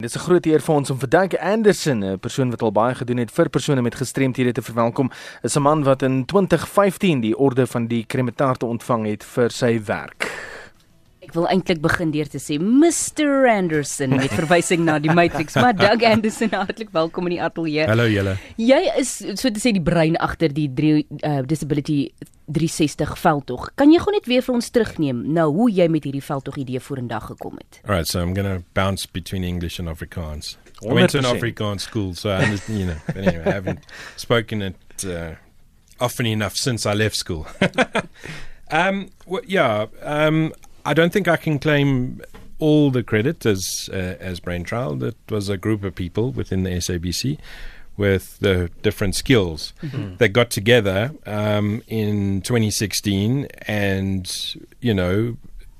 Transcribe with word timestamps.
Dit 0.00 0.08
is 0.08 0.16
'n 0.16 0.24
groot 0.24 0.46
eer 0.46 0.60
vir 0.60 0.74
ons 0.74 0.90
om 0.90 0.98
vir 0.98 1.08
Doug 1.08 1.38
Anderson, 1.38 2.04
'n 2.04 2.18
persoon 2.18 2.50
wat 2.50 2.62
al 2.62 2.72
baie 2.72 2.94
gedoen 2.94 3.18
het 3.18 3.30
vir 3.30 3.48
persone 3.48 3.82
met 3.82 3.94
gestremthede 3.94 4.52
te 4.52 4.62
verwelkom. 4.62 5.10
Is 5.42 5.56
'n 5.56 5.62
man 5.62 5.82
wat 5.82 6.02
in 6.02 6.24
2015 6.24 7.20
die 7.20 7.36
orde 7.36 7.66
van 7.66 7.86
die 7.86 8.04
Kremetaar 8.06 8.56
ontvang 8.58 9.06
het 9.06 9.24
vir 9.24 9.50
sy 9.50 9.80
werk. 9.84 10.32
Ek 11.30 11.36
wil 11.38 11.46
eintlik 11.46 11.78
begin 11.78 12.10
deur 12.10 12.26
te 12.26 12.40
sê 12.42 12.56
Mr 12.58 13.44
Anderson 13.46 14.16
met 14.18 14.32
verwysing 14.34 14.80
na 14.82 14.96
die 14.98 15.12
Matrix, 15.14 15.54
maar 15.54 15.76
Doug 15.78 16.02
Anderson, 16.02 16.48
hartlik 16.50 16.88
welkom 16.90 17.28
in 17.28 17.36
die 17.36 17.42
ateljee. 17.46 17.84
Hallo 17.86 18.08
julle. 18.10 18.32
Jy 18.58 18.80
is 18.98 19.12
so 19.38 19.46
te 19.46 19.60
sê 19.62 19.70
die 19.76 19.82
brein 19.86 20.16
agter 20.18 20.50
die 20.50 20.64
drie, 20.74 21.04
uh, 21.22 21.44
Disability 21.46 22.00
360 22.50 23.12
veldtog. 23.22 23.68
Kan 23.78 23.94
jy 23.94 24.00
gou 24.02 24.10
net 24.10 24.26
weer 24.26 24.42
vir 24.42 24.56
ons 24.56 24.70
terugneem 24.74 25.20
nou 25.36 25.44
hoe 25.54 25.68
jy 25.70 25.86
met 25.94 26.08
hierdie 26.08 26.24
veldtog 26.26 26.58
idee 26.64 26.82
vorendag 26.82 27.28
gekom 27.28 27.60
het? 27.60 27.78
All 27.84 27.92
right, 27.94 28.10
so 28.10 28.18
I'm 28.18 28.34
going 28.34 28.50
to 28.50 28.64
bounce 28.74 29.06
between 29.06 29.46
English 29.46 29.78
and 29.78 29.86
Afrikaans. 29.86 30.56
I 30.82 30.90
went 30.90 31.14
to 31.14 31.20
an 31.22 31.28
100%. 31.28 31.38
Afrikaans 31.38 31.86
school, 31.86 32.10
so 32.18 32.32
I 32.34 32.42
understand, 32.42 32.80
you 32.80 32.88
know. 32.90 32.98
But 33.06 33.22
anyway, 33.22 33.44
I 33.46 33.54
haven't 33.54 33.86
spoken 34.16 34.66
it 34.72 35.06
uh, 35.06 35.38
often 36.00 36.26
enough 36.26 36.56
since 36.56 36.90
I 36.90 36.98
left 36.98 37.14
school. 37.14 37.46
um, 38.72 39.10
well, 39.26 39.46
yeah, 39.46 39.86
um, 40.02 40.50
I 40.84 40.94
don't 40.94 41.12
think 41.12 41.28
I 41.28 41.36
can 41.36 41.58
claim 41.58 42.20
all 42.58 42.90
the 42.90 43.02
credit 43.02 43.44
as 43.46 43.88
uh, 43.92 44.16
as 44.20 44.40
Brain 44.40 44.64
Trial. 44.64 44.96
That 44.96 45.16
was 45.30 45.48
a 45.48 45.56
group 45.56 45.84
of 45.84 45.94
people 45.94 46.30
within 46.30 46.62
the 46.62 46.70
SABC 46.70 47.38
with 47.96 48.38
the 48.38 48.70
different 48.80 49.14
skills 49.14 49.74
that 50.18 50.30
got 50.30 50.48
together 50.50 51.12
um, 51.26 51.82
in 51.86 52.40
2016, 52.42 53.46
and 53.66 54.54
you 54.80 54.94
know, 54.94 55.36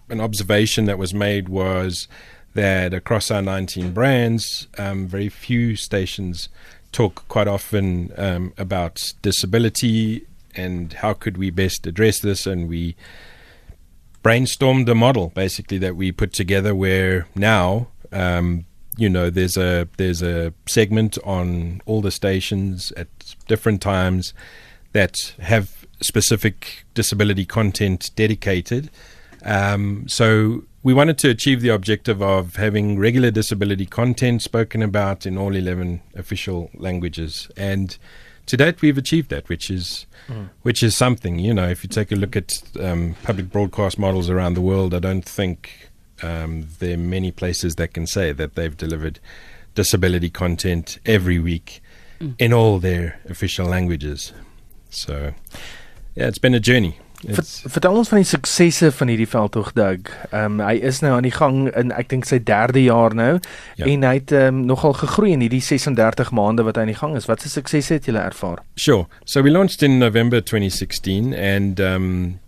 an 0.08 0.20
observation 0.20 0.84
that 0.84 0.98
was 0.98 1.14
made 1.14 1.48
was 1.48 2.08
that 2.54 2.92
across 2.92 3.30
our 3.30 3.40
19 3.40 3.92
brands, 3.92 4.66
um, 4.76 5.06
very 5.06 5.28
few 5.28 5.76
stations 5.76 6.48
talk 6.92 7.26
quite 7.28 7.46
often 7.46 8.12
um, 8.18 8.52
about 8.58 9.14
disability 9.22 10.26
and 10.56 10.94
how 10.94 11.14
could 11.14 11.38
we 11.38 11.48
best 11.48 11.86
address 11.86 12.18
this, 12.18 12.46
and 12.46 12.68
we 12.68 12.96
brainstormed 14.22 14.88
a 14.88 14.94
model 14.94 15.32
basically 15.34 15.78
that 15.78 15.96
we 15.96 16.12
put 16.12 16.32
together 16.32 16.74
where 16.74 17.26
now 17.34 17.88
um, 18.12 18.64
you 18.96 19.08
know 19.08 19.30
there's 19.30 19.56
a 19.56 19.88
there's 19.96 20.22
a 20.22 20.52
segment 20.66 21.16
on 21.24 21.80
all 21.86 22.00
the 22.00 22.10
stations 22.10 22.92
at 22.96 23.08
different 23.48 23.80
times 23.80 24.34
that 24.92 25.34
have 25.40 25.86
specific 26.00 26.84
disability 26.94 27.44
content 27.44 28.10
dedicated. 28.16 28.90
Um, 29.44 30.06
so 30.08 30.64
we 30.82 30.94
wanted 30.94 31.18
to 31.18 31.30
achieve 31.30 31.60
the 31.60 31.68
objective 31.68 32.22
of 32.22 32.56
having 32.56 32.98
regular 32.98 33.30
disability 33.30 33.86
content 33.86 34.42
spoken 34.42 34.82
about 34.82 35.26
in 35.26 35.36
all 35.36 35.54
11 35.54 36.00
official 36.14 36.70
languages. 36.74 37.50
And 37.56 37.96
to 38.50 38.56
date 38.56 38.82
we've 38.82 38.98
achieved 38.98 39.30
that 39.30 39.48
which 39.48 39.70
is 39.70 40.06
which 40.62 40.82
is 40.82 40.96
something 40.96 41.38
you 41.38 41.54
know 41.54 41.68
if 41.68 41.82
you 41.82 41.88
take 41.88 42.12
a 42.12 42.16
look 42.16 42.36
at 42.36 42.62
um, 42.80 43.16
public 43.22 43.50
broadcast 43.50 43.98
models 43.98 44.30
around 44.30 44.54
the 44.54 44.60
world 44.60 44.94
i 44.94 44.98
don't 44.98 45.24
think 45.24 45.90
um, 46.22 46.66
there 46.78 46.94
are 46.94 46.98
many 46.98 47.32
places 47.32 47.76
that 47.76 47.94
can 47.94 48.06
say 48.06 48.32
that 48.32 48.54
they've 48.54 48.76
delivered 48.76 49.20
disability 49.74 50.30
content 50.30 50.98
every 51.06 51.38
week 51.38 51.82
in 52.38 52.52
all 52.52 52.78
their 52.78 53.18
official 53.28 53.66
languages. 53.66 54.32
So 54.90 55.32
yeah 56.14 56.26
it's 56.26 56.38
been 56.38 56.54
a 56.54 56.60
journey 56.60 56.98
It's- 57.28 57.62
vertel 57.66 57.96
ons 57.96 58.08
van 58.08 58.18
die 58.18 58.24
suksesse 58.28 58.92
van 58.92 59.08
hierdie 59.08 59.28
veldtog 59.28 59.72
Doug. 59.72 59.98
Ehm 60.32 60.60
um, 60.60 60.66
hy 60.66 60.74
is 60.88 61.00
nou 61.00 61.12
aan 61.16 61.22
die 61.26 61.34
gang 61.34 61.68
in 61.76 61.92
ek 61.92 62.08
dink 62.08 62.24
sy 62.24 62.38
derde 62.38 62.82
jaar 62.82 63.14
nou 63.14 63.38
Ja. 63.76 63.84
en 63.86 64.02
hy 64.02 64.14
het 64.14 64.32
ehm 64.32 64.46
um, 64.54 64.64
nogal 64.66 64.92
gegroei 64.92 65.32
in 65.32 65.40
hierdie 65.40 65.60
36 65.60 66.30
maande 66.32 66.62
wat 66.64 66.76
hy 66.76 66.82
aan 66.82 66.92
die 66.94 67.00
gang 67.00 67.16
is. 67.16 67.26
Wat 67.26 67.42
se 67.42 67.48
suksesse 67.48 67.92
het 67.94 68.04
julle 68.08 68.18
ervaar? 68.24 68.58
Sure. 68.76 69.06
So 69.24 69.42
we 69.42 69.50
launched 69.50 69.82
in 69.82 69.98
November 69.98 70.40
2016, 70.40 71.34
and 71.34 71.80
um, 71.80 72.38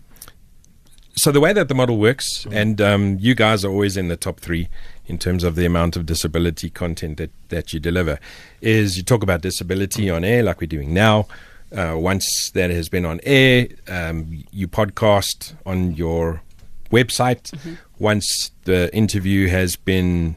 so 1.17 1.31
the 1.33 1.41
way 1.41 1.53
that 1.53 1.69
the 1.69 1.75
model 1.75 1.99
works, 1.99 2.47
and 2.51 2.81
um, 2.81 3.19
you 3.21 3.35
guys 3.35 3.65
are 3.65 3.71
always 3.73 3.97
in 3.97 4.09
the 4.09 4.17
top 4.17 4.41
three 4.41 4.69
in 5.07 5.19
terms 5.19 5.45
of 5.45 5.55
the 5.57 5.67
amount 5.67 5.97
of 5.97 6.07
disability 6.07 6.71
content 6.71 7.17
that, 7.19 7.31
that 7.49 7.73
you 7.75 7.81
deliver, 7.81 8.19
is 8.63 8.97
you 8.97 9.03
talk 9.03 9.23
about 9.23 9.43
disability 9.43 10.09
on 10.09 10.25
air 10.25 10.43
like 10.43 10.61
we're 10.61 10.67
doing 10.67 10.95
now. 10.95 11.27
Uh, 11.75 11.97
once 11.97 12.51
that 12.51 12.71
has 12.71 12.89
been 12.89 13.07
on 13.07 13.19
air, 13.23 13.67
um, 13.89 14.45
you 14.51 14.69
podcast 14.69 15.55
on 15.65 15.95
your 15.95 16.43
website. 16.91 17.57
Once 17.99 18.51
the 18.65 18.95
interview 18.95 19.49
has 19.49 19.77
been 19.77 20.37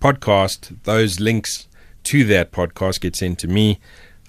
podcast, 0.00 0.76
those 0.84 1.18
links 1.18 1.66
to 2.04 2.24
that 2.24 2.52
podcast 2.52 3.00
get 3.00 3.16
sent 3.16 3.38
to 3.40 3.48
me. 3.48 3.80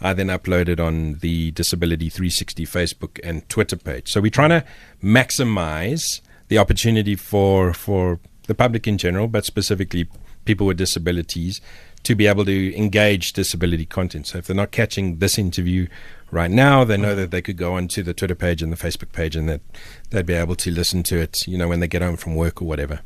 I 0.01 0.13
then 0.13 0.28
upload 0.28 0.68
it 0.68 0.80
on 0.80 1.16
the 1.16 1.51
Disability 1.51 2.09
360 2.09 2.66
Facebook 2.66 3.19
and 3.24 3.47
Twitter 3.47 3.75
page. 3.75 4.12
So 4.12 4.19
we're 4.19 4.31
trying 4.31 4.50
to 4.50 4.66
maximize 5.03 6.22
the 6.47 6.57
opportunity 6.57 7.16
for 7.16 7.74
for 7.74 8.19
the 8.47 8.56
public 8.56 8.88
in 8.88 8.97
general, 8.97 9.28
but 9.28 9.46
specifically 9.46 10.09
people 10.44 10.66
with 10.66 10.78
disabilities, 10.78 11.62
to 12.03 12.16
be 12.16 12.25
able 12.25 12.46
to 12.46 12.75
engage 12.75 13.34
disability 13.34 13.85
content. 13.85 14.28
So 14.28 14.40
if 14.40 14.47
they're 14.47 14.56
not 14.56 14.72
catching 14.72 15.19
this 15.19 15.38
interview 15.38 15.88
right 16.31 16.52
now, 16.52 16.84
they 16.86 16.97
know 16.97 17.16
that 17.16 17.30
they 17.31 17.42
could 17.42 17.58
go 17.58 17.75
onto 17.75 18.03
the 18.03 18.14
Twitter 18.14 18.36
page 18.36 18.64
and 18.64 18.72
the 18.72 18.78
Facebook 18.78 19.12
page, 19.12 19.36
and 19.36 19.47
that 19.47 19.62
they'd 20.09 20.25
be 20.25 20.34
able 20.34 20.56
to 20.56 20.72
listen 20.72 21.03
to 21.03 21.16
it, 21.18 21.47
you 21.47 21.58
know, 21.58 21.68
when 21.68 21.80
they 21.80 21.88
get 21.88 22.02
home 22.02 22.18
from 22.18 22.36
work 22.36 22.62
or 22.62 22.68
whatever. 22.68 23.02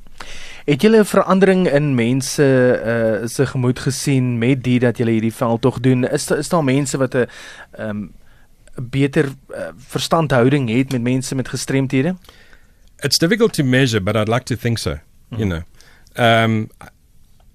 Het 0.66 0.82
julle 0.82 1.00
'n 1.00 1.06
verandering 1.06 1.68
in 1.68 1.96
mense 1.96 2.42
uh 2.42 3.28
se 3.28 3.46
gemoed 3.46 3.80
gesien 3.80 4.38
met 4.38 4.64
die 4.64 4.80
dat 4.80 4.98
julle 4.98 5.12
hierdie 5.12 5.34
veldtog 5.34 5.80
doen? 5.80 6.08
Is 6.08 6.32
is 6.32 6.50
daar 6.50 6.64
mense 6.64 6.98
wat 6.98 7.14
'n 7.16 7.28
um, 7.80 8.14
beter 8.82 9.26
uh, 9.26 9.68
verstandhouding 9.78 10.70
het 10.70 10.92
met 10.92 11.02
mense 11.02 11.36
met 11.36 11.48
gestremthede? 11.48 12.16
it's 13.04 13.18
difficult 13.18 13.54
to 13.54 13.64
measure, 13.64 14.00
but 14.00 14.16
I'd 14.16 14.30
like 14.30 14.46
to 14.46 14.56
think 14.56 14.80
so. 14.80 15.00
You 15.32 15.46
know, 15.46 15.64
um, 16.16 16.70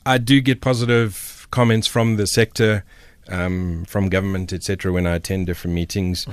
I 0.05 0.19
do 0.19 0.41
get 0.41 0.61
positive 0.61 1.47
comments 1.51 1.87
from 1.87 2.17
the 2.17 2.27
sector, 2.27 2.85
um, 3.29 3.85
from 3.87 4.09
government, 4.09 4.53
etc. 4.53 4.93
When 4.93 5.07
I 5.07 5.17
attend 5.17 5.47
different 5.47 5.75
meetings, 5.75 6.27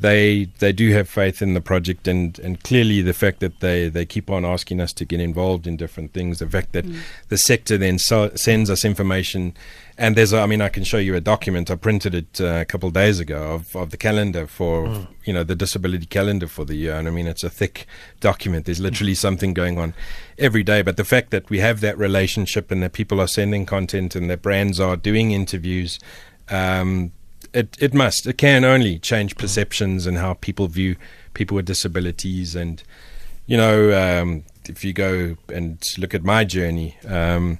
they 0.00 0.48
they 0.58 0.72
do 0.72 0.92
have 0.92 1.08
faith 1.08 1.42
in 1.42 1.54
the 1.54 1.60
project, 1.60 2.06
and 2.06 2.38
and 2.38 2.62
clearly 2.62 3.02
the 3.02 3.12
fact 3.12 3.40
that 3.40 3.60
they 3.60 3.88
they 3.88 4.06
keep 4.06 4.30
on 4.30 4.44
asking 4.44 4.80
us 4.80 4.92
to 4.94 5.04
get 5.04 5.20
involved 5.20 5.66
in 5.66 5.76
different 5.76 6.12
things, 6.12 6.38
the 6.38 6.48
fact 6.48 6.72
that 6.72 6.84
the 7.28 7.38
sector 7.38 7.76
then 7.76 7.98
so, 7.98 8.30
sends 8.34 8.70
us 8.70 8.84
information. 8.84 9.54
And 10.00 10.14
there's, 10.14 10.32
a, 10.32 10.38
I 10.38 10.46
mean, 10.46 10.60
I 10.60 10.68
can 10.68 10.84
show 10.84 10.98
you 10.98 11.16
a 11.16 11.20
document. 11.20 11.72
I 11.72 11.74
printed 11.74 12.14
it 12.14 12.40
uh, 12.40 12.60
a 12.60 12.64
couple 12.64 12.86
of 12.86 12.94
days 12.94 13.18
ago 13.18 13.54
of, 13.54 13.74
of 13.74 13.90
the 13.90 13.96
calendar 13.96 14.46
for, 14.46 15.08
you 15.24 15.32
know, 15.32 15.42
the 15.42 15.56
disability 15.56 16.06
calendar 16.06 16.46
for 16.46 16.64
the 16.64 16.76
year. 16.76 16.94
And 16.94 17.08
I 17.08 17.10
mean, 17.10 17.26
it's 17.26 17.42
a 17.42 17.50
thick 17.50 17.84
document. 18.20 18.66
There's 18.66 18.78
literally 18.78 19.16
something 19.16 19.54
going 19.54 19.76
on 19.76 19.94
every 20.38 20.62
day. 20.62 20.82
But 20.82 20.98
the 20.98 21.04
fact 21.04 21.32
that 21.32 21.50
we 21.50 21.58
have 21.58 21.80
that 21.80 21.98
relationship 21.98 22.70
and 22.70 22.80
that 22.84 22.92
people 22.92 23.20
are 23.20 23.26
sending 23.26 23.66
content 23.66 24.14
and 24.14 24.30
that 24.30 24.40
brands 24.40 24.78
are 24.78 24.94
doing 24.94 25.32
interviews, 25.32 25.98
um, 26.48 27.10
it, 27.52 27.76
it 27.80 27.94
must, 27.94 28.26
it 28.26 28.38
can 28.38 28.64
only 28.64 28.98
change 28.98 29.36
perceptions 29.36 30.06
and 30.06 30.18
how 30.18 30.34
people 30.34 30.66
view 30.68 30.96
people 31.34 31.54
with 31.54 31.66
disabilities. 31.66 32.54
And, 32.54 32.82
you 33.46 33.56
know, 33.56 34.20
um, 34.22 34.44
if 34.68 34.84
you 34.84 34.92
go 34.92 35.36
and 35.52 35.78
look 35.98 36.14
at 36.14 36.24
my 36.24 36.44
journey, 36.44 36.96
um, 37.06 37.58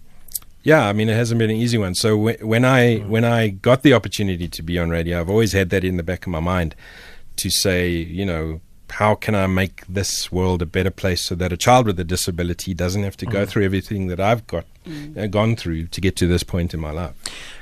yeah, 0.62 0.86
I 0.86 0.92
mean 0.92 1.08
it 1.08 1.14
hasn't 1.14 1.38
been 1.38 1.50
an 1.50 1.56
easy 1.56 1.78
one. 1.78 1.94
So 1.94 2.10
w- 2.10 2.46
when 2.46 2.64
I 2.64 2.96
when 2.98 3.24
I 3.24 3.48
got 3.48 3.82
the 3.82 3.94
opportunity 3.94 4.48
to 4.48 4.62
be 4.62 4.78
on 4.78 4.90
radio, 4.90 5.20
I've 5.20 5.30
always 5.30 5.52
had 5.52 5.70
that 5.70 5.84
in 5.84 5.96
the 5.96 6.02
back 6.02 6.26
of 6.26 6.30
my 6.30 6.40
mind 6.40 6.74
to 7.36 7.48
say, 7.48 7.88
you 7.88 8.26
know, 8.26 8.60
how 8.90 9.14
can 9.14 9.34
I 9.34 9.46
make 9.46 9.86
this 9.86 10.32
world 10.32 10.60
a 10.62 10.66
better 10.66 10.90
place 10.90 11.22
so 11.22 11.34
that 11.36 11.52
a 11.52 11.56
child 11.56 11.86
with 11.86 12.00
a 12.00 12.04
disability 12.04 12.74
doesn't 12.74 13.02
have 13.02 13.16
to 13.18 13.26
go 13.26 13.46
through 13.46 13.64
everything 13.64 14.08
that 14.08 14.20
I've 14.20 14.46
got 14.46 14.64
uh, 15.16 15.26
gone 15.26 15.56
through 15.56 15.86
to 15.88 16.00
get 16.00 16.16
to 16.16 16.26
this 16.26 16.42
point 16.42 16.74
in 16.74 16.80
my 16.80 16.90
life. 16.90 17.14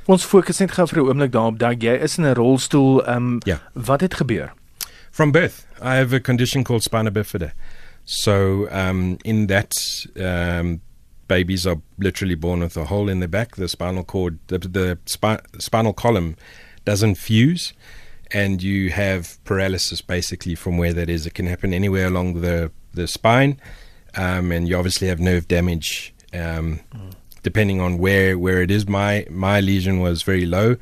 Ons 0.07 0.25
fokus 0.25 0.59
net 0.63 0.71
gou 0.71 0.87
vir 0.87 0.99
'n 1.03 1.09
oomblik 1.09 1.33
daarop 1.33 1.59
dat 1.59 1.83
jy 1.83 1.95
is 2.03 2.19
in 2.19 2.25
'n 2.25 2.35
rolstoel. 2.35 3.03
Ehm 3.07 3.17
um, 3.17 3.41
Ja. 3.45 3.61
wat 3.75 4.01
het 4.01 4.15
gebeur? 4.15 4.53
From 5.11 5.33
birth, 5.33 5.67
I 5.83 5.97
have 5.97 6.15
a 6.15 6.21
condition 6.21 6.63
called 6.63 6.83
spina 6.83 7.11
bifida. 7.11 7.53
So, 8.05 8.69
um, 8.71 9.17
in 9.25 9.47
that, 9.47 9.75
um, 10.17 10.81
babies 11.27 11.67
are 11.67 11.81
literally 11.99 12.37
born 12.37 12.61
with 12.61 12.77
a 12.77 12.85
hole 12.85 13.11
in 13.11 13.19
their 13.19 13.29
back. 13.29 13.57
The 13.57 13.67
spinal 13.67 14.05
cord, 14.05 14.39
the, 14.47 14.59
the 14.59 14.99
spi- 15.07 15.41
spinal 15.59 15.93
column 15.93 16.37
doesn't 16.85 17.17
fuse, 17.17 17.73
and 18.33 18.63
you 18.63 18.91
have 18.93 19.39
paralysis 19.45 20.01
basically 20.03 20.55
from 20.55 20.79
where 20.79 20.93
that 20.95 21.09
is. 21.09 21.27
It 21.27 21.35
can 21.35 21.47
happen 21.47 21.73
anywhere 21.73 22.07
along 22.07 22.43
the, 22.43 22.71
the 22.95 23.07
spine, 23.09 23.59
um, 24.15 24.53
and 24.53 24.69
you 24.69 24.77
obviously 24.77 25.09
have 25.09 25.19
nerve 25.19 25.49
damage. 25.49 26.15
Um, 26.33 26.81
Depending 27.47 27.81
on 27.81 27.99
where, 27.99 28.37
where 28.37 28.61
it 28.61 28.73
is, 28.73 28.89
my 28.89 29.25
my 29.31 29.61
lesion 29.61 30.01
was 30.01 30.25
very 30.25 30.47
low, 30.47 30.73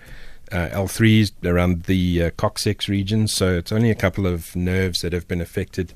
uh, 0.51 0.69
L3s 0.73 1.33
around 1.45 1.83
the 1.83 2.23
uh, 2.23 2.31
coccyx 2.39 2.89
region, 2.89 3.29
so 3.29 3.59
it's 3.59 3.71
only 3.71 3.91
a 3.91 3.95
couple 3.95 4.27
of 4.27 4.57
nerves 4.57 5.03
that 5.03 5.13
have 5.13 5.29
been 5.29 5.43
affected. 5.43 5.93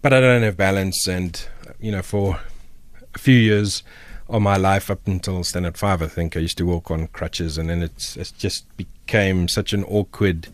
But 0.00 0.12
I 0.12 0.18
don't 0.18 0.42
have 0.42 0.56
balance, 0.56 1.06
and 1.06 1.46
you 1.78 1.92
know, 1.92 2.02
for 2.02 2.40
a 3.14 3.18
few 3.18 3.36
years 3.36 3.84
of 4.28 4.42
my 4.42 4.56
life 4.56 4.90
up 4.90 5.06
until 5.06 5.44
standard 5.44 5.78
five. 5.78 6.02
I 6.02 6.08
think 6.08 6.36
I 6.36 6.40
used 6.40 6.58
to 6.58 6.66
walk 6.66 6.90
on 6.90 7.06
crutches, 7.06 7.56
and 7.56 7.70
then 7.70 7.80
it's 7.80 8.16
it 8.16 8.32
just 8.36 8.66
became 8.76 9.46
such 9.46 9.72
an 9.72 9.84
awkward 9.84 10.48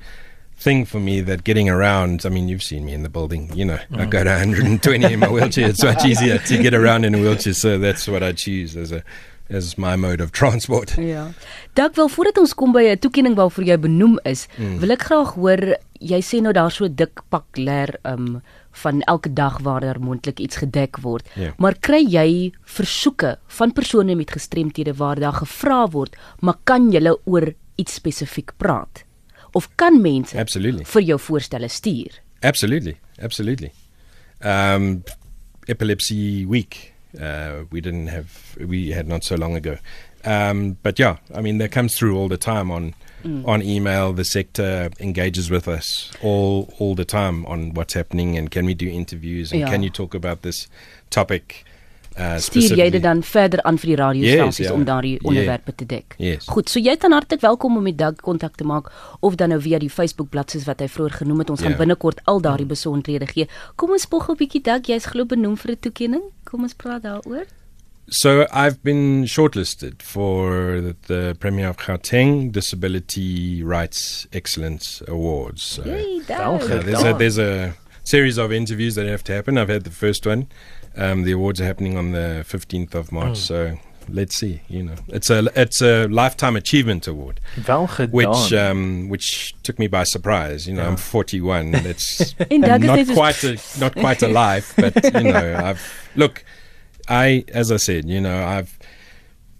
thing 0.58 0.84
for 0.84 1.00
me 1.00 1.22
that 1.22 1.44
getting 1.44 1.70
around. 1.70 2.26
I 2.26 2.28
mean, 2.28 2.50
you've 2.50 2.62
seen 2.62 2.84
me 2.84 2.92
in 2.92 3.02
the 3.02 3.08
building. 3.08 3.50
You 3.54 3.64
know, 3.64 3.78
I 3.94 4.04
go 4.04 4.24
to 4.24 4.30
120 4.30 5.10
in 5.10 5.20
my 5.20 5.30
wheelchair. 5.30 5.70
It's 5.70 5.82
much 5.82 6.04
easier 6.04 6.36
to 6.36 6.62
get 6.62 6.74
around 6.74 7.06
in 7.06 7.14
a 7.14 7.18
wheelchair, 7.18 7.54
so 7.54 7.78
that's 7.78 8.06
what 8.06 8.22
I 8.22 8.32
choose 8.32 8.76
as 8.76 8.92
a 8.92 9.02
as 9.50 9.76
my 9.76 9.96
mode 9.96 10.22
of 10.22 10.30
transport. 10.40 10.94
Ja. 10.98 11.30
Dak 11.74 11.94
wel 11.94 12.08
voordat 12.08 12.38
ons 12.38 12.54
kom 12.54 12.72
by 12.72 12.82
'n 12.92 12.98
toekenning 12.98 13.34
waarvoor 13.36 13.64
jy 13.64 13.78
benoem 13.78 14.18
is, 14.24 14.46
Hmm. 14.56 14.78
wil 14.78 14.90
ek 14.90 15.02
graag 15.02 15.34
hoor 15.34 15.76
jy 16.00 16.20
sê 16.22 16.40
nou 16.40 16.52
daar 16.52 16.70
so 16.70 16.88
dik 16.88 17.20
pak 17.28 17.44
leer 17.56 17.96
um 18.04 18.42
van 18.72 19.00
elke 19.02 19.32
dag 19.32 19.58
waar 19.62 19.80
daar 19.80 20.00
moontlik 20.00 20.38
iets 20.40 20.56
gedek 20.56 20.98
word. 21.02 21.26
Ja. 21.34 21.52
Maar 21.58 21.74
kry 21.80 22.04
jy 22.06 22.52
versoeke 22.64 23.38
van 23.46 23.72
persone 23.72 24.14
met 24.14 24.30
gestremthede 24.30 24.94
waar 24.94 25.16
daar 25.18 25.32
gevra 25.32 25.88
word, 25.88 26.16
maar 26.40 26.54
kan 26.64 26.90
julle 26.92 27.18
oor 27.24 27.52
iets 27.76 27.94
spesifiek 27.94 28.52
praat? 28.56 29.04
Of 29.52 29.68
kan 29.74 30.00
mense 30.00 30.38
Absolutely. 30.38 30.84
vir 30.84 31.02
jou 31.02 31.18
voorstelle 31.18 31.68
stuur? 31.68 32.20
Absolutely, 32.40 32.96
absolutely. 33.22 33.72
Um, 34.44 35.02
epilepsy 35.66 36.46
week. 36.48 36.92
Uh, 37.18 37.64
we 37.70 37.80
didn't 37.80 38.08
have. 38.08 38.56
We 38.60 38.90
had 38.90 39.06
not 39.08 39.24
so 39.24 39.36
long 39.36 39.56
ago. 39.56 39.78
Um, 40.24 40.76
but 40.82 40.98
yeah, 40.98 41.16
I 41.34 41.40
mean, 41.40 41.58
that 41.58 41.70
comes 41.72 41.96
through 41.96 42.16
all 42.16 42.28
the 42.28 42.36
time 42.36 42.70
on 42.70 42.94
on 43.44 43.62
email. 43.62 44.12
The 44.12 44.24
sector 44.24 44.90
engages 45.00 45.50
with 45.50 45.66
us 45.68 46.10
all 46.22 46.72
all 46.78 46.94
the 46.94 47.04
time 47.04 47.44
on 47.46 47.74
what's 47.74 47.94
happening 47.94 48.36
and 48.38 48.50
can 48.50 48.64
we 48.66 48.74
do 48.74 48.88
interviews 48.88 49.50
and 49.52 49.60
Yeah. 49.62 49.70
can 49.70 49.82
you 49.82 49.90
talk 49.90 50.14
about 50.14 50.42
this 50.42 50.68
topic. 51.10 51.64
Uh, 52.18 52.36
Stuur 52.38 52.76
jy 52.76 52.90
dit 52.90 53.02
dan 53.02 53.22
verder 53.22 53.62
aan 53.62 53.78
vir 53.78 53.86
die 53.86 53.96
radiostasies 53.96 54.56
Yes, 54.58 54.66
ja. 54.68 54.72
om 54.74 54.84
daardie 54.84 55.18
onderwerpe 55.22 55.74
te 55.74 55.86
dek? 55.86 56.14
Yes. 56.18 56.46
Goed, 56.48 56.68
so 56.68 56.80
jy 56.80 56.90
is 56.90 56.98
dan 56.98 57.12
hartlik 57.12 57.40
welkom 57.40 57.76
om 57.76 57.82
met 57.82 57.98
Doug 57.98 58.16
kontak 58.16 58.56
te 58.56 58.64
maak 58.64 58.90
of 59.20 59.34
dan 59.36 59.48
nou 59.48 59.60
via 59.60 59.78
die 59.78 59.90
Facebook 59.90 60.28
bladsy 60.30 60.58
wat 60.66 60.80
hy 60.80 60.88
vroeër 60.88 61.12
genoem 61.22 61.38
het. 61.38 61.50
Ons 61.50 61.60
gaan 61.60 61.70
Ja. 61.76 61.76
binnekort 61.78 62.20
al 62.24 62.40
daardie 62.40 62.66
besonderhede 62.66 63.26
gee. 63.26 63.46
Kom 63.76 63.90
ons 63.90 64.02
spog 64.02 64.28
'n 64.30 64.36
bietjie 64.36 64.62
Doug, 64.62 64.86
jy's 64.86 65.06
glo 65.06 65.24
benoem 65.24 65.56
vir 65.56 65.70
'n 65.72 65.78
toekenning. 65.80 66.22
Kom 66.44 66.62
ons 66.62 66.74
praat 66.74 67.02
daaroor. 67.02 67.44
So 68.10 68.46
I've 68.52 68.78
been 68.82 69.26
shortlisted 69.26 70.02
for 70.02 70.80
the, 70.80 70.96
the 71.06 71.34
Premier 71.38 71.68
of 71.68 71.76
Gauteng 71.76 72.50
Disability 72.52 73.62
Rights 73.62 74.26
Excellence 74.32 75.02
Awards. 75.06 75.62
So 75.74 75.82
Wel 75.84 76.22
Doug. 76.26 76.68
Yeah, 76.68 76.82
there's 76.82 77.02
a 77.04 77.12
there's 77.18 77.38
a 77.38 77.74
series 78.02 78.38
of 78.38 78.50
interviews 78.50 78.94
that 78.94 79.06
have 79.06 79.22
to 79.24 79.32
happen. 79.34 79.58
I've 79.58 79.68
had 79.68 79.84
the 79.84 79.90
first 79.90 80.26
one. 80.26 80.46
Um, 80.96 81.22
the 81.22 81.32
awards 81.32 81.60
are 81.60 81.64
happening 81.64 81.96
on 81.96 82.12
the 82.12 82.44
15th 82.48 82.94
of 82.94 83.12
March. 83.12 83.36
So 83.38 83.78
let's 84.08 84.34
see. 84.34 84.62
You 84.68 84.82
know, 84.84 84.94
it's 85.08 85.30
a 85.30 85.46
it's 85.54 85.80
a 85.82 86.06
lifetime 86.08 86.56
achievement 86.56 87.06
award, 87.06 87.40
which 88.12 88.52
um, 88.52 89.08
which 89.08 89.54
took 89.62 89.78
me 89.78 89.86
by 89.86 90.04
surprise. 90.04 90.66
You 90.66 90.74
know, 90.74 90.82
Yeah. 90.82 90.88
I'm 90.88 90.96
41. 90.96 91.70
That's 91.86 92.34
En 92.50 92.60
Doug 92.62 92.82
not 92.82 93.06
quite 93.14 93.44
a 93.44 93.58
not 93.78 93.94
quite 93.94 94.22
a 94.22 94.28
life, 94.28 94.74
but 94.76 95.02
you 95.14 95.32
know, 95.32 95.56
I've 95.56 96.08
look. 96.16 96.44
I, 97.10 97.44
as 97.54 97.72
I 97.72 97.76
said, 97.78 98.04
you 98.06 98.20
know, 98.20 98.44
I've 98.46 98.78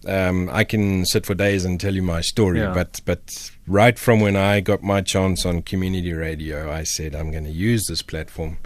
um, 0.07 0.51
I 0.53 0.65
can 0.65 1.07
sit 1.07 1.25
for 1.25 1.35
days 1.35 1.65
and 1.65 1.81
tell 1.81 1.95
you 1.95 2.03
my 2.03 2.21
story, 2.21 2.61
Yeah. 2.61 2.75
but 2.75 3.01
but 3.07 3.51
right 3.67 3.99
from 3.99 4.21
when 4.21 4.37
I 4.37 4.61
got 4.61 4.83
my 4.83 5.01
chance 5.01 5.47
on 5.47 5.63
community 5.63 6.13
radio, 6.13 6.71
I 6.71 6.83
said 6.85 7.15
I'm 7.15 7.31
going 7.31 7.45
to 7.45 7.51
use 7.51 7.87
this 7.87 8.03
platform 8.03 8.59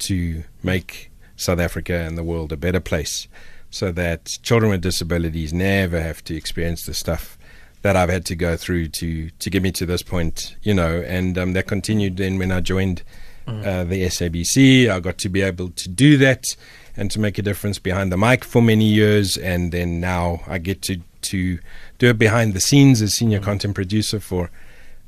to 0.00 0.44
make 0.62 1.10
South 1.42 1.58
Africa 1.58 1.94
and 1.94 2.16
the 2.16 2.24
world 2.24 2.52
a 2.52 2.56
better 2.56 2.80
place, 2.80 3.28
so 3.70 3.92
that 3.92 4.38
children 4.42 4.70
with 4.70 4.82
disabilities 4.82 5.52
never 5.52 6.00
have 6.00 6.22
to 6.24 6.34
experience 6.34 6.86
the 6.86 6.94
stuff 6.94 7.38
that 7.82 7.96
I've 7.96 8.10
had 8.10 8.24
to 8.26 8.36
go 8.36 8.56
through 8.56 8.88
to 8.88 9.30
to 9.30 9.50
get 9.50 9.62
me 9.62 9.72
to 9.72 9.86
this 9.86 10.02
point, 10.02 10.56
you 10.62 10.74
know. 10.74 11.02
And 11.06 11.36
um, 11.36 11.52
that 11.54 11.66
continued 11.66 12.16
then 12.16 12.38
when 12.38 12.52
I 12.52 12.60
joined 12.60 13.02
uh, 13.46 13.84
the 13.84 14.02
SABC. 14.04 14.88
I 14.88 15.00
got 15.00 15.18
to 15.18 15.28
be 15.28 15.42
able 15.42 15.70
to 15.70 15.88
do 15.88 16.16
that 16.18 16.56
and 16.96 17.10
to 17.10 17.18
make 17.18 17.38
a 17.38 17.42
difference 17.42 17.78
behind 17.78 18.12
the 18.12 18.16
mic 18.16 18.44
for 18.44 18.62
many 18.62 18.84
years, 18.84 19.36
and 19.36 19.72
then 19.72 20.00
now 20.00 20.42
I 20.46 20.58
get 20.58 20.82
to 20.82 21.00
to 21.22 21.58
do 21.98 22.08
it 22.08 22.18
behind 22.18 22.52
the 22.52 22.60
scenes 22.60 23.00
as 23.00 23.14
senior 23.14 23.38
content 23.38 23.74
producer 23.74 24.18
for 24.18 24.50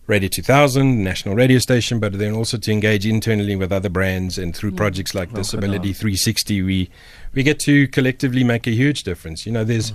Radio 0.07 0.29
2000, 0.29 1.03
national 1.03 1.35
radio 1.35 1.59
station, 1.59 1.99
but 1.99 2.19
then 2.19 2.35
also 2.35 2.59
to 2.59 2.71
engage 2.71 3.07
internally 3.07 3.57
with 3.57 3.73
other 3.73 3.89
brands 3.89 4.37
and 4.37 4.55
through 4.55 4.73
projects 4.73 5.15
like 5.15 5.33
Well 5.33 5.43
Disability 5.43 5.95
360, 5.95 6.63
we 6.63 6.91
we 7.33 7.43
get 7.43 7.59
to 7.61 7.89
collectively 7.89 8.45
make 8.45 8.67
a 8.67 8.71
huge 8.71 9.03
difference. 9.03 9.47
You 9.47 9.53
know, 9.53 9.65
there's 9.65 9.95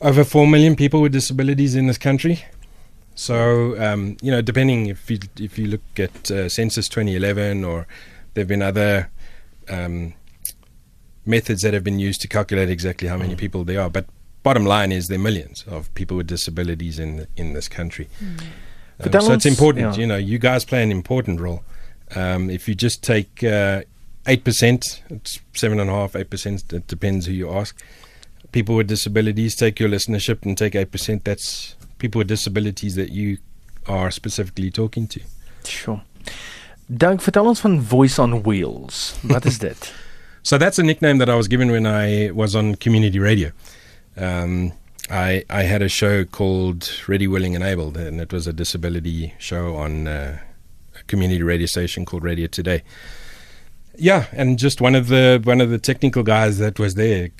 over 0.00 0.24
four 0.24 0.48
million 0.48 0.74
people 0.74 1.00
with 1.00 1.12
disabilities 1.12 1.76
in 1.76 1.86
this 1.86 1.98
country. 1.98 2.44
So 3.14 3.80
um, 3.80 4.16
you 4.20 4.32
know, 4.32 4.42
depending 4.42 4.86
if 4.86 5.08
you 5.08 5.20
if 5.38 5.56
you 5.56 5.68
look 5.68 6.00
at 6.00 6.30
uh, 6.32 6.48
Census 6.48 6.88
2011 6.88 7.64
or 7.64 7.86
there've 8.34 8.48
been 8.48 8.60
other 8.60 9.08
um, 9.68 10.14
methods 11.24 11.62
that 11.62 11.74
have 11.74 11.84
been 11.84 12.00
used 12.00 12.20
to 12.22 12.28
calculate 12.28 12.70
exactly 12.70 13.06
how 13.06 13.16
many 13.16 13.36
people 13.36 13.62
there 13.62 13.80
are, 13.80 13.88
but 13.88 14.06
bottom 14.42 14.64
line 14.64 14.90
is 14.90 15.06
there 15.06 15.18
are 15.18 15.22
millions 15.22 15.64
of 15.68 15.94
people 15.94 16.16
with 16.16 16.26
disabilities 16.26 16.98
in 16.98 17.28
in 17.36 17.52
this 17.52 17.68
country. 17.68 18.08
Um, 19.00 19.20
so 19.20 19.32
it's 19.32 19.46
important, 19.46 19.94
ja. 19.94 20.00
you 20.00 20.06
know. 20.06 20.16
You 20.16 20.38
guys 20.38 20.64
play 20.64 20.82
an 20.82 20.90
important 20.90 21.40
role. 21.40 21.62
Um, 22.14 22.50
if 22.50 22.68
you 22.68 22.74
just 22.74 23.02
take 23.02 23.44
uh, 23.44 23.82
eight 24.26 24.44
percent, 24.44 25.02
it's 25.10 25.40
seven 25.54 25.80
and 25.80 25.90
a 25.90 25.92
half, 25.92 26.16
eight 26.16 26.30
percent. 26.30 26.72
It 26.72 26.86
depends 26.86 27.26
who 27.26 27.32
you 27.32 27.50
ask. 27.50 27.76
People 28.52 28.76
with 28.76 28.86
disabilities 28.86 29.54
take 29.54 29.78
your 29.78 29.88
listenership 29.88 30.44
and 30.46 30.56
take 30.56 30.74
eight 30.74 30.90
percent. 30.90 31.24
That's 31.24 31.76
people 31.98 32.20
with 32.20 32.28
disabilities 32.28 32.94
that 32.94 33.10
you 33.10 33.38
are 33.86 34.10
specifically 34.10 34.70
talking 34.70 35.06
to. 35.08 35.20
Sure. 35.64 36.02
Doug, 36.88 37.20
vertel 37.20 37.46
ons 37.46 37.60
van 37.60 37.80
Voice 37.80 38.18
on 38.18 38.42
Wheels. 38.42 39.18
Wat 39.22 39.44
is 39.44 39.58
dit? 39.58 39.92
So 40.46 40.58
that's 40.58 40.78
a 40.78 40.84
nickname 40.84 41.18
that 41.18 41.28
I 41.28 41.34
was 41.34 41.48
given 41.48 41.72
when 41.72 41.86
I 41.86 42.30
was 42.30 42.54
on 42.54 42.76
community 42.76 43.18
radio. 43.18 43.50
Um, 44.16 44.70
I 45.10 45.44
I 45.48 45.62
had 45.62 45.82
a 45.82 45.88
show 45.88 46.24
called 46.24 46.90
Ready, 47.06 47.26
Willing, 47.26 47.54
and 47.54 47.64
Able, 47.64 47.96
and 47.96 48.20
it 48.20 48.32
was 48.32 48.46
a 48.46 48.52
disability 48.52 49.34
show 49.38 49.76
on 49.76 50.08
uh, 50.08 50.38
a 50.98 51.02
community 51.04 51.42
radio 51.42 51.66
station 51.66 52.04
called 52.04 52.24
Radio 52.24 52.46
Today. 52.46 52.82
Yeah, 53.98 54.26
and 54.32 54.58
just 54.58 54.80
one 54.80 54.94
of 54.94 55.08
the 55.08 55.40
one 55.44 55.60
of 55.60 55.70
the 55.70 55.78
technical 55.78 56.22
guys 56.22 56.58
that 56.58 56.78
was 56.78 56.96
there 56.96 57.30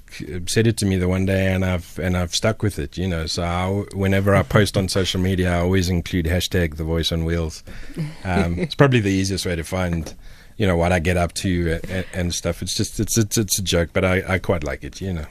said 0.46 0.66
it 0.66 0.76
to 0.78 0.86
me 0.86 0.96
the 0.96 1.08
one 1.08 1.26
day, 1.26 1.52
and 1.52 1.64
I've 1.64 1.98
and 1.98 2.16
I've 2.16 2.34
stuck 2.34 2.62
with 2.62 2.78
it. 2.78 2.96
You 2.96 3.08
know, 3.08 3.26
so 3.26 3.42
I, 3.42 3.96
whenever 3.96 4.34
I 4.34 4.42
post 4.42 4.76
on 4.76 4.88
social 4.88 5.20
media, 5.20 5.52
I 5.52 5.60
always 5.60 5.88
include 5.88 6.26
hashtag 6.26 6.76
the 6.76 6.84
voice 6.84 7.12
on 7.12 7.24
wheels. 7.24 7.62
Um, 8.24 8.58
it's 8.58 8.74
probably 8.74 9.00
the 9.00 9.10
easiest 9.10 9.44
way 9.44 9.56
to 9.56 9.64
find, 9.64 10.14
you 10.56 10.66
know, 10.66 10.76
what 10.76 10.92
I 10.92 10.98
get 10.98 11.16
up 11.16 11.34
to 11.34 11.80
and, 11.88 12.06
and 12.14 12.34
stuff. 12.34 12.62
It's 12.62 12.74
just 12.74 13.00
it's 13.00 13.18
it's 13.18 13.36
it's 13.36 13.58
a 13.58 13.62
joke, 13.62 13.90
but 13.92 14.04
I, 14.04 14.34
I 14.34 14.38
quite 14.38 14.64
like 14.64 14.82
it. 14.82 15.00
You 15.02 15.12
know, 15.12 15.26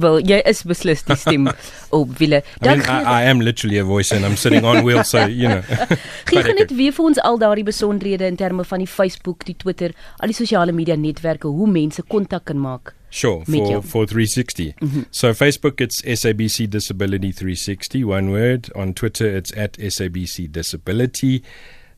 Wel, 0.00 0.20
jy 0.28 0.38
is 0.48 0.62
beslis 0.68 1.04
die 1.06 1.16
stem 1.20 1.48
op 1.96 2.12
wiele. 2.18 2.42
I 2.60 2.68
mean, 2.68 2.82
I, 2.82 3.22
I 3.22 3.30
am 3.30 3.40
literally 3.40 3.78
a 3.78 3.84
voice, 3.84 4.12
and 4.12 4.24
I'm 4.24 4.36
sitting 4.36 4.64
on 4.64 4.84
wheels, 4.84 5.08
so 5.08 5.26
you 5.26 5.48
know. 5.48 5.62
Gee 6.30 6.44
net 6.56 6.74
weer 6.76 6.94
vir 6.96 7.08
ons 7.10 7.20
al 7.22 7.40
daardie 7.40 7.64
besonderhede 7.66 8.28
in 8.28 8.36
terme 8.36 8.64
van 8.64 8.84
die 8.84 8.90
Facebook, 8.90 9.46
die 9.48 9.56
Twitter, 9.56 9.96
al 10.20 10.32
die 10.32 10.36
sosiale 10.36 10.74
media 10.76 10.96
netwerke, 10.96 11.48
hoe 11.48 11.68
mense 11.70 12.04
kontak 12.06 12.46
kan 12.50 12.60
maak. 12.60 12.94
Sure, 13.10 13.44
jou. 13.46 13.80
for, 13.80 13.82
for 13.82 14.06
360. 14.06 14.74
So 15.10 15.32
Facebook, 15.32 15.80
it's 15.80 16.02
SABC 16.02 16.68
Disability 16.68 17.32
360, 17.32 18.04
one 18.04 18.30
word. 18.30 18.70
On 18.74 18.92
Twitter, 18.92 19.26
it's 19.26 19.52
at 19.56 19.78
SABC 19.78 20.52
Disability. 20.52 21.42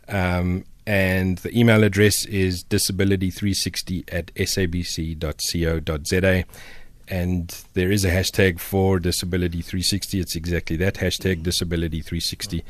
Um, 0.07 0.65
and 0.87 1.39
the 1.39 1.59
email 1.59 1.85
address 1.85 2.25
is 2.25 2.65
disability360 2.65 4.05
at 4.11 4.35
sabc.co.za. 4.35 6.45
And 7.11 7.51
there 7.73 7.91
is 7.93 8.05
a 8.05 8.11
hashtag 8.11 8.59
for 8.59 9.01
Disability 9.01 9.63
360. 9.63 10.21
It's 10.21 10.37
exactly 10.37 10.77
that 10.79 10.99
hashtag 10.99 11.43
Disability 11.43 12.03
360. 12.03 12.63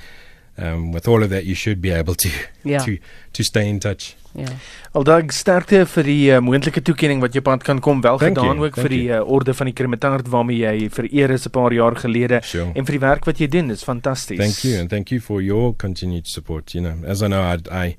Um, 0.61 0.91
with 0.93 1.07
all 1.07 1.23
of 1.23 1.31
that, 1.31 1.45
you 1.45 1.55
should 1.55 1.81
be 1.81 1.91
able 1.91 2.15
to 2.17 2.29
Ja. 2.65 2.79
to 2.85 2.99
to 3.33 3.43
stay 3.45 3.69
in 3.69 3.79
touch. 3.79 4.17
Ja. 4.35 4.47
Aldag 4.93 5.31
sterkte 5.33 5.85
vir 5.87 6.03
die 6.05 6.31
uh, 6.35 6.41
moontlike 6.43 6.83
toekenning 6.83 7.21
wat 7.23 7.33
jou 7.35 7.43
pad 7.43 7.63
kan 7.63 7.79
kom. 7.81 8.01
Wel 8.03 8.19
Thank 8.19 8.37
gedaan 8.39 8.57
you, 8.59 8.67
ook 8.67 8.75
thank 8.75 8.87
vir 8.89 8.95
die 8.97 9.09
uh, 9.15 9.21
orde 9.23 9.55
van 9.55 9.67
die 9.71 9.75
Kremetart 9.75 10.29
waarmee 10.29 10.59
jy 10.59 10.89
vereer 10.91 11.31
is 11.31 11.47
'n 11.47 11.51
paar 11.51 11.73
jaar 11.73 11.95
gelede 11.97 12.41
Sure. 12.43 12.73
en 12.75 12.85
vir 12.85 12.93
die 12.99 13.01
werk 13.07 13.25
wat 13.25 13.39
jy 13.39 13.47
doen. 13.49 13.69
Dis 13.69 13.83
fantasties. 13.85 14.39
Thank 14.39 14.65
you, 14.65 14.81
and 14.81 14.91
thank 14.91 15.11
you 15.11 15.21
for 15.21 15.41
your 15.43 15.75
continued 15.77 16.27
support. 16.27 16.75
You 16.75 16.83
know, 16.83 17.07
as 17.07 17.23
I 17.23 17.27
know, 17.27 17.43
I 17.43 17.57
I, 17.71 17.97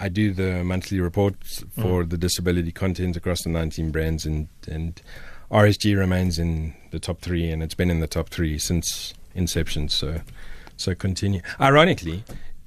I 0.00 0.08
do 0.08 0.32
the 0.32 0.62
monthly 0.64 1.00
reports 1.00 1.64
for 1.76 2.06
the 2.06 2.16
disability 2.16 2.72
content 2.72 3.16
across 3.16 3.42
the 3.42 3.50
19 3.50 3.90
brands, 3.90 4.26
and 4.26 4.48
and 4.70 5.00
RSG 5.50 5.96
remains 5.96 6.38
in 6.38 6.74
the 6.90 6.98
top 6.98 7.20
three, 7.20 7.50
and 7.50 7.62
it's 7.62 7.74
been 7.74 7.90
in 7.90 8.00
the 8.00 8.06
top 8.06 8.28
three 8.28 8.58
since 8.58 9.14
inception. 9.34 9.88
So, 9.88 10.20
so 10.76 10.94
continue. 10.94 11.40
Ironically, 11.60 12.24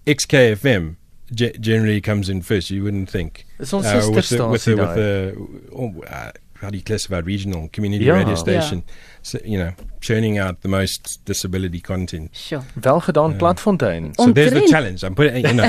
XKFM 0.07 0.95
ge- 1.33 1.59
generally 1.59 2.01
comes 2.01 2.29
in 2.29 2.41
first. 2.41 2.69
You 2.69 2.83
wouldn't 2.83 3.09
think. 3.09 3.45
Dis 3.59 3.73
ons 3.73 3.85
Uh, 3.85 4.09
with 4.13 4.29
the, 4.29 4.47
with 4.47 4.65
the, 4.65 4.75
with 4.75 4.95
the 4.95 5.71
oh, 5.75 6.01
uh, 6.03 6.31
how 6.61 6.69
do 6.69 6.75
you 6.77 6.83
classify 6.83 7.17
it? 7.17 7.25
regional 7.25 7.67
community 7.71 8.03
Yeah. 8.05 8.17
radio 8.17 8.33
Yeah. 8.33 8.39
station, 8.41 8.83
so, 9.21 9.37
you 9.43 9.57
know, 9.57 9.71
churning 9.99 10.39
out 10.39 10.61
the 10.61 10.67
most 10.67 11.19
disability 11.25 11.79
content. 11.81 12.29
Sjoe. 12.33 12.61
Wel 12.81 12.99
gedaan 12.99 13.29
Ja. 13.31 13.37
Platfontein. 13.37 14.13
So 14.15 14.31
there's 14.31 14.51
the 14.51 14.67
challenge. 14.67 15.03
I'm 15.05 15.13
putting, 15.13 15.45
you 15.47 15.53
know, 15.53 15.65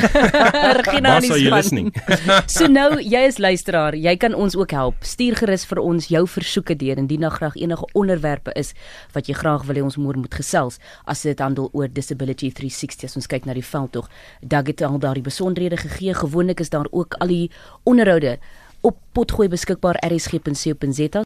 Regina 0.77 1.17
is 1.19 1.31
are 1.31 1.39
you 1.41 1.49
van. 1.49 1.59
listening? 1.59 1.95
So 2.47 2.67
nou, 2.67 3.01
jy 3.01 3.27
is 3.27 3.39
luisteraar, 3.39 3.95
jy 3.97 4.17
kan 4.17 4.35
ons 4.35 4.57
ook 4.57 4.71
help. 4.71 4.95
Stuur 5.01 5.37
gerus 5.37 5.65
vir 5.67 5.79
ons 5.79 6.07
jou 6.09 6.27
versoeke 6.29 6.77
deur 6.77 6.99
indien 6.99 7.21
daar 7.21 7.31
graag 7.31 7.57
enige 7.57 7.87
onderwerpe 7.93 8.53
is 8.57 8.73
wat 9.13 9.27
jy 9.27 9.35
graag 9.35 9.65
wil 9.69 9.77
hê 9.77 9.83
ons 9.83 9.97
môre 9.97 10.17
moet 10.17 10.35
gesels 10.35 10.79
as 11.07 11.23
dit 11.23 11.39
handel 11.39 11.69
oor 11.73 11.89
Disability 11.93 12.51
360 12.53 13.05
as 13.05 13.17
ons 13.17 13.27
kyk 13.27 13.45
na 13.47 13.55
die 13.55 13.65
veldtog. 13.65 14.09
Dag 14.41 14.67
het 14.67 14.83
al 14.83 14.99
daardie 14.99 15.23
besonderhede 15.23 15.77
gegee. 15.77 16.15
Gewoonlik 16.15 16.61
is 16.61 16.71
daar 16.71 16.87
ook 16.91 17.15
al 17.21 17.27
die 17.27 17.51
onderhoude 17.85 18.39
op 18.83 18.97
potgooi 19.13 19.49
beskikbaar 19.49 19.97
rsg.co.za 20.07 21.23